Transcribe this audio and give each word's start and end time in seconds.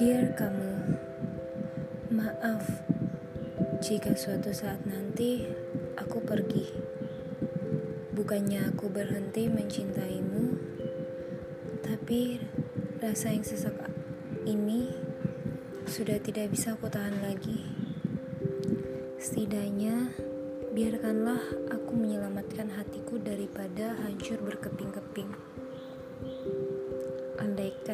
Dear 0.00 0.32
kamu, 0.32 0.96
maaf 2.08 2.64
jika 3.84 4.16
suatu 4.16 4.48
saat 4.48 4.80
nanti 4.88 5.44
aku 5.92 6.24
pergi. 6.24 6.72
Bukannya 8.16 8.72
aku 8.72 8.88
berhenti 8.88 9.52
mencintaimu, 9.52 10.56
tapi 11.84 12.40
rasa 12.96 13.36
yang 13.36 13.44
sesak 13.44 13.76
ini 14.48 14.88
sudah 15.84 16.16
tidak 16.24 16.48
bisa 16.48 16.80
aku 16.80 16.88
tahan 16.88 17.20
lagi. 17.20 17.60
Setidaknya, 19.20 20.16
biarkanlah 20.72 21.44
aku 21.76 21.92
menyelamatkan 21.92 22.72
hatiku 22.72 23.20
daripada 23.20 24.00
hancur 24.00 24.40
berkeping-keping. 24.48 25.28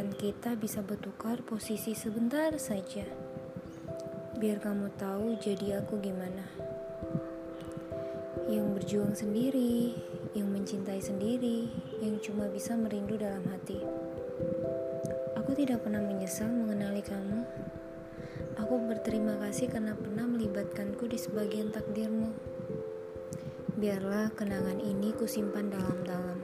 Andaikan 0.07 0.23
kita 0.23 0.55
bisa 0.55 0.87
bertukar 0.87 1.43
posisi 1.43 1.91
sebentar 1.91 2.55
saja. 2.63 3.03
Biar 4.39 4.63
kamu 4.63 4.95
tahu 4.95 5.35
jadi 5.43 5.83
aku 5.83 5.99
gimana. 5.99 6.47
Yang 8.47 8.67
berjuang 8.71 9.19
sendiri, 9.19 9.99
yang 10.31 10.47
mencintai 10.55 11.03
sendiri, 11.03 11.67
yang 11.99 12.23
cuma 12.23 12.47
bisa 12.47 12.79
merindu 12.79 13.19
dalam 13.19 13.43
hati. 13.51 13.83
Aku 15.43 15.59
tidak 15.59 15.83
pernah 15.83 16.07
menyesal 16.07 16.55
mengenali 16.55 17.03
kamu. 17.03 17.43
Aku 18.63 18.87
berterima 18.87 19.35
kasih 19.43 19.75
karena 19.75 19.99
pernah 19.99 20.23
melibatkanku 20.23 21.11
di 21.11 21.19
sebagian 21.19 21.75
takdirmu. 21.75 22.31
Biarlah 23.75 24.31
kenangan 24.39 24.79
ini 24.79 25.11
kusimpan 25.19 25.67
dalam-dalam. 25.67 26.36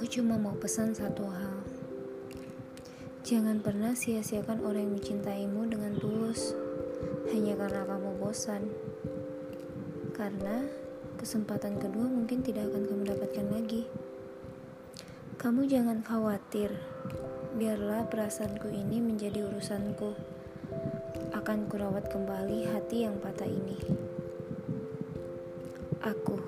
Aku 0.00 0.08
cuma 0.08 0.40
mau 0.40 0.56
pesan 0.56 0.96
satu 0.96 1.28
hal. 1.28 1.60
Jangan 3.20 3.60
pernah 3.60 3.92
sia-siakan 3.92 4.64
orang 4.64 4.88
yang 4.88 4.96
mencintaimu 4.96 5.68
dengan 5.68 5.92
tulus 6.00 6.56
hanya 7.28 7.52
karena 7.60 7.84
kamu 7.84 8.16
bosan. 8.16 8.64
Karena 10.16 10.64
kesempatan 11.20 11.76
kedua 11.76 12.08
mungkin 12.08 12.40
tidak 12.40 12.72
akan 12.72 12.88
kamu 12.88 13.02
dapatkan 13.12 13.46
lagi. 13.52 13.82
Kamu 15.36 15.68
jangan 15.68 16.00
khawatir. 16.00 16.80
Biarlah 17.60 18.08
perasaanku 18.08 18.72
ini 18.72 19.04
menjadi 19.04 19.52
urusanku. 19.52 20.16
Akan 21.36 21.68
kurawat 21.68 22.08
kembali 22.08 22.72
hati 22.72 23.04
yang 23.04 23.20
patah 23.20 23.44
ini. 23.44 23.76
Aku 26.00 26.40